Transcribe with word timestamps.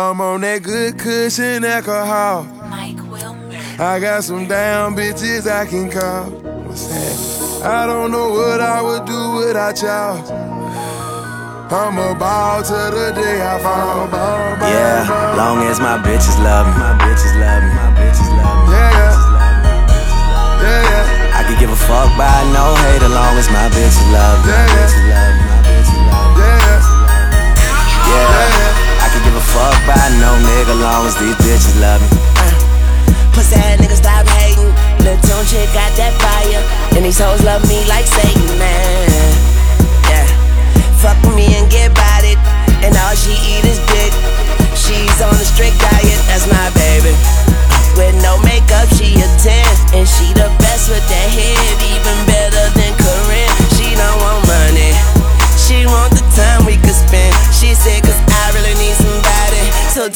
I'm 0.00 0.18
on 0.22 0.40
that 0.40 0.62
good 0.62 0.96
kush 0.98 1.38
and 1.38 1.62
alcohol. 1.64 2.44
Mike 2.72 2.96
Wilmer. 3.12 3.60
I 3.78 4.00
got 4.00 4.24
some 4.24 4.48
damn 4.48 4.96
bitches 4.96 5.44
I 5.44 5.66
can 5.66 5.90
call. 5.92 6.24
What's 6.64 6.88
that? 6.88 7.60
I 7.68 7.84
don't 7.86 8.10
know 8.10 8.30
what 8.32 8.60
I 8.64 8.80
would 8.80 9.04
do 9.04 9.20
without 9.44 9.76
y'all. 9.84 10.16
I'm 11.68 11.98
a 12.00 12.16
ball 12.18 12.62
till 12.64 12.90
the 12.96 13.12
day 13.12 13.44
I 13.44 13.60
fall. 13.60 14.08
Ball, 14.08 14.56
ball, 14.56 14.72
Yeah, 14.72 15.04
ball. 15.04 15.36
long 15.36 15.58
as 15.68 15.78
my 15.78 16.00
bitches 16.00 16.34
love 16.42 16.64
me, 16.64 16.74
my 16.80 16.96
bitches 17.04 17.36
love 17.36 17.60
me, 17.60 17.70
my 17.76 17.92
bitches 18.00 18.30
love 18.40 18.56
me. 18.56 18.72
Yeah, 18.72 18.90
yeah. 18.96 19.14
Yeah, 20.64 20.80
yeah. 20.88 21.38
I 21.38 21.44
could 21.44 21.58
give 21.60 21.68
a 21.70 21.76
fuck 21.76 22.08
by 22.16 22.32
no 22.56 22.72
hate, 22.88 23.04
as 23.04 23.12
long 23.12 23.36
as 23.36 23.48
my 23.52 23.68
bitches 23.76 24.00
love 24.16 24.40
me, 24.48 24.48
my 24.48 24.64
Yeah, 24.64 25.04
yeah. 25.12 25.39
A 29.40 29.42
fuck 29.42 29.86
by 29.86 29.96
no 30.20 30.36
nigga, 30.44 30.78
long 30.82 31.06
as 31.06 31.16
these 31.16 31.34
bitches 31.36 31.80
love 31.80 32.02
me. 32.02 32.18
Uh, 32.36 33.32
pussy 33.32 33.56
ass 33.56 33.80
nigga 33.80 33.96
stop 33.96 34.28
hating. 34.36 34.68
Lil' 35.02 35.16
Tunechi 35.24 35.64
got 35.72 35.90
that 35.96 36.12
fire. 36.20 36.60
And 36.94 37.06
these 37.06 37.18
hoes 37.18 37.42
love 37.42 37.66
me 37.66 37.82
like 37.88 38.04
Satan, 38.04 38.58
man. 38.58 39.49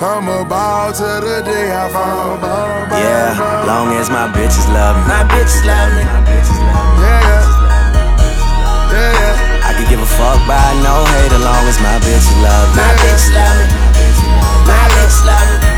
I'm 0.00 0.24
a 0.28 0.44
ball 0.48 0.92
till 0.92 1.20
the 1.20 1.44
day 1.44 1.68
I 1.68 1.84
fall. 1.92 2.40
Ball, 2.40 2.88
ball, 2.88 2.98
Yeah, 2.98 3.36
ball. 3.36 3.66
long 3.68 3.88
as 4.00 4.08
my 4.08 4.32
bitches 4.32 4.64
love 4.72 4.96
me, 4.96 5.04
My 5.12 5.24
bitches 5.28 5.60
love 5.68 5.92
me. 5.92 6.02
my 6.08 6.20
bitches 6.24 6.56
love 6.56 6.88
me. 6.96 7.04
Yeah, 7.04 7.20
yeah. 7.28 7.44
Yeah, 8.96 9.12
yeah. 9.20 9.68
I 9.68 9.70
could 9.76 9.88
give 9.92 10.00
a 10.00 10.08
fuck 10.16 10.40
by 10.48 10.56
no 10.80 11.04
hate, 11.04 11.32
as 11.36 11.42
long 11.44 11.64
as 11.68 11.78
my 11.84 11.96
bitches 12.00 12.32
love 12.40 12.68
me. 12.72 12.80
My 12.80 12.92
bitches 13.04 13.28
love 13.36 13.56
me. 13.60 13.66
My 14.64 14.84
bitches 14.88 15.20
love 15.28 15.48
me. 15.52 15.68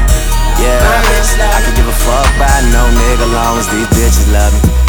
Yeah, 0.62 0.78
My 0.86 0.98
bitches 1.02 1.34
love 1.42 1.50
I 1.50 1.58
me. 1.58 1.64
could 1.66 1.76
give 1.82 1.88
a 1.90 1.96
fuck 2.06 2.28
by 2.38 2.56
no 2.70 2.82
nigga, 2.94 3.26
long 3.34 3.58
as 3.58 3.66
these 3.74 3.90
bitches 3.90 4.26
love 4.30 4.54
me. 4.54 4.81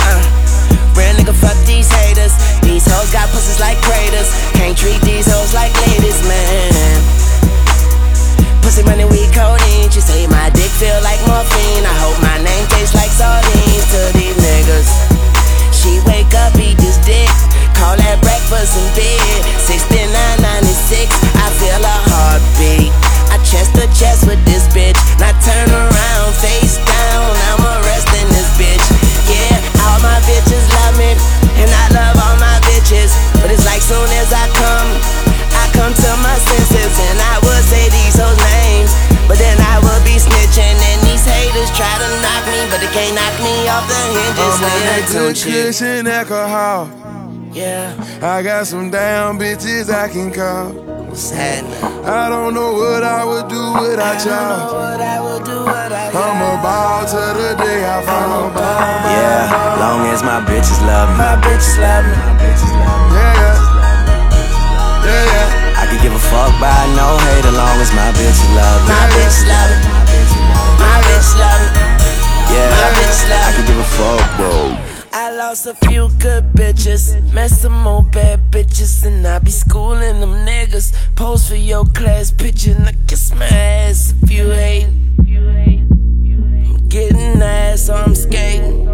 In 18.73 18.89
bed. 18.97 19.41
6996, 19.69 21.05
I 21.37 21.47
feel 21.61 21.77
a 21.77 21.97
heartbeat. 22.09 22.89
I 23.29 23.37
chest 23.45 23.73
to 23.77 23.85
chest 23.93 24.25
with 24.25 24.41
this 24.49 24.65
bitch. 24.73 24.97
Now 25.21 25.29
turn 25.45 25.69
around, 25.69 26.29
face 26.41 26.81
down. 26.81 27.29
I'm 27.53 27.61
arresting 27.61 28.25
this 28.33 28.49
bitch. 28.57 28.81
Yeah, 29.29 29.61
all 29.85 30.01
my 30.01 30.17
bitches 30.25 30.65
love 30.73 30.97
me. 30.97 31.13
And 31.61 31.69
I 31.69 31.85
love 31.93 32.17
all 32.17 32.37
my 32.41 32.57
bitches. 32.65 33.13
But 33.45 33.53
it's 33.53 33.61
like 33.65 33.81
soon 33.81 34.09
as 34.21 34.33
I 34.33 34.45
come, 34.57 34.89
I 35.53 35.69
come 35.77 35.93
to 35.93 36.11
my 36.25 36.33
senses. 36.41 36.93
And 36.97 37.17
I 37.29 37.35
would 37.45 37.63
say 37.69 37.89
these 37.93 38.17
hoes 38.17 38.37
names. 38.57 38.89
But 39.29 39.37
then 39.37 39.57
I 39.69 39.77
would 39.85 40.01
be 40.01 40.17
snitching. 40.17 40.77
And 40.89 40.99
these 41.05 41.25
haters 41.29 41.69
try 41.77 41.93
to 41.93 42.09
knock 42.25 42.43
me. 42.49 42.59
But 42.73 42.81
they 42.81 42.89
can't 42.89 43.13
knock 43.13 43.37
me 43.37 43.69
off 43.69 43.85
the 43.85 44.01
hinges. 44.17 44.57
I'm 44.57 44.65
on 44.65 44.81
that 44.81 45.01
Lil' 45.13 45.29
good 45.29 45.37
Tune 45.37 45.37
chick. 45.37 45.53
kush 45.69 45.81
and 45.85 46.07
alcohol. 46.09 46.89
Yeah, 47.53 47.93
I 48.21 48.41
got 48.41 48.65
some 48.65 48.89
damn 48.89 49.37
bitches 49.37 49.89
I 49.93 50.09
can 50.09 50.33
call. 50.33 50.73
what's 51.05 51.29
happening? 51.29 51.77
I 52.03 52.27
don't 52.29 52.53
know 52.57 52.73
what 52.73 53.03
I 53.05 53.21
would 53.23 53.47
do 53.47 53.61
I 53.61 53.81
without 53.93 54.17
don't 54.17 54.25
know 54.25 54.33
y'all. 54.33 54.73
what 54.73 54.99
I 55.01 55.17
would 55.21 55.43
do 55.45 55.57
without 55.61 56.17
I'm 56.17 56.41
a 56.41 56.51
ball 56.65 57.05
till 57.05 57.33
the 57.37 57.53
day 57.61 57.85
I 57.85 58.01
fall. 58.09 58.49
Yeah, 59.05 59.77
long 59.77 60.01
as 60.09 60.23
my 60.25 60.41
bitches 60.49 60.81
love 60.81 61.13
me, 61.13 61.21
My 61.21 61.37
bitches 61.45 61.77
love 61.77 62.03
me. 62.09 62.13
my 62.17 62.33
bitches 62.41 62.73
love 62.73 63.05
me. 63.05 63.21
Yeah, 63.21 63.37
yeah. 63.37 63.57
Yeah, 65.05 65.23
yeah. 65.29 65.77
I 65.77 65.83
could 65.93 66.01
give 66.01 66.13
a 66.17 66.23
fuck 66.33 66.51
by 66.57 66.73
no 66.97 67.05
hate, 67.29 67.45
as 67.45 67.53
long 67.53 67.77
as 67.77 67.91
my 67.93 68.09
bitches 68.17 68.49
love 68.57 68.81
me. 68.81 68.89
My 68.97 69.05
bitches 69.13 69.45
love 69.45 69.69
me. 69.77 69.93
My 70.81 70.97
bitches 71.05 71.33
love 71.37 71.61
me. 71.69 71.85
Yeah, 72.49 72.65
My 72.73 72.89
bitches 72.97 73.23
love 73.29 73.45
I 73.45 73.49
me. 73.49 73.55
could 73.61 73.67
give 73.69 73.77
a 73.77 73.89
fuck, 73.93 74.25
bro. 74.41 74.57
I 75.33 75.35
lost 75.35 75.65
a 75.65 75.73
few 75.87 76.09
good 76.19 76.43
bitches, 76.53 77.19
met 77.33 77.49
some 77.49 77.81
more 77.81 78.03
bad 78.03 78.51
bitches, 78.51 79.03
and 79.03 79.25
I 79.25 79.39
be 79.39 79.49
schooling 79.49 80.19
them 80.19 80.45
niggas. 80.45 80.93
Pose 81.15 81.49
for 81.49 81.55
your 81.55 81.85
class 81.85 82.29
picture, 82.31 82.75
and 82.77 82.87
I 82.87 82.93
kiss 83.07 83.33
my 83.33 83.47
ass 83.47 84.13
if 84.21 84.29
you 84.29 84.51
hate. 84.51 84.89
I'm 85.25 86.87
getting 86.87 87.41
ass, 87.41 87.87
so 87.87 87.95
I'm 87.95 88.13
skating. 88.13 88.85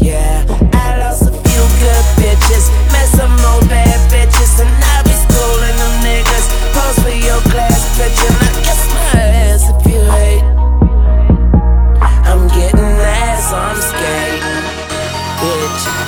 Yeah, 0.00 0.46
I 0.72 0.98
lost 0.98 1.28
a 1.28 1.32
few 1.32 1.64
good 1.84 2.04
bitches, 2.16 2.72
met 2.92 3.08
some 3.08 3.36
more 3.44 3.60
bad 3.68 4.00
bitches, 4.10 4.60
and 4.64 4.72
I 4.82 5.02
be 5.02 5.12
schooling 5.12 5.76
them 5.76 5.94
niggas. 6.00 6.48
Pose 6.72 6.98
for 7.04 7.12
your 7.12 7.40
class 7.52 7.84
picture, 7.98 8.32
and 8.32 8.66
I 8.66 8.69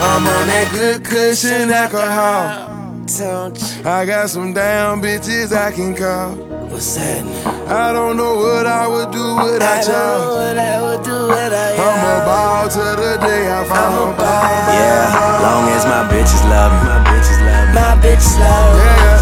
I'm 0.03 0.27
on 0.27 0.47
that 0.51 0.67
good 0.75 1.05
kush 1.05 1.45
and 1.45 1.71
alcohol. 1.71 2.67
don't 3.07 3.55
you? 3.55 3.85
I 3.89 4.05
got 4.05 4.29
some 4.31 4.53
damn 4.53 5.01
bitches 5.01 5.53
I 5.55 5.71
can 5.71 5.95
call. 5.95 6.35
What's 6.71 6.97
happening? 6.97 7.39
I 7.71 7.93
don't 7.93 8.17
know 8.17 8.35
what 8.35 8.67
I 8.67 8.89
would 8.89 9.11
do 9.13 9.23
I 9.23 9.45
without 9.45 9.85
don't 9.85 9.95
y'all. 9.95 10.59
I 10.59 10.83
would 10.83 11.03
do 11.07 11.17
without 11.31 11.79
I'm 11.79 12.03
a 12.03 12.15
you. 12.19 12.27
ball 12.27 12.63
till 12.69 12.97
the 12.99 13.13
day 13.23 13.43
I 13.47 13.63
fall. 13.63 13.79
I'm 13.79 14.11
a 14.11 14.17
ball. 14.19 14.75
Yeah, 14.75 15.45
long 15.47 15.65
as 15.71 15.85
my 15.87 16.03
bitches 16.11 16.43
love 16.51 16.73
me, 16.75 16.81
my 16.83 16.99
bitches 17.07 17.39
love 17.47 17.67
me. 17.71 17.75
My 17.79 17.93
bitch 18.03 18.27
love. 18.43 18.75
me. 18.75 18.83
yeah. 18.83 19.21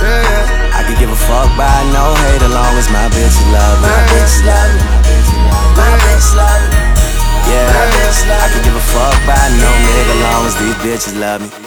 Yeah, 0.00 0.22
yeah. 0.32 0.78
I 0.78 0.80
could 0.86 0.98
give 1.02 1.10
a 1.10 1.20
fuck 1.28 1.50
by 1.60 1.76
no 1.92 2.04
hate, 2.24 2.40
as 2.46 2.52
long 2.56 2.72
as 2.78 2.88
my 2.88 3.06
bitches 3.12 3.45
bitches 10.86 11.18
love 11.18 11.42
me. 11.42 11.65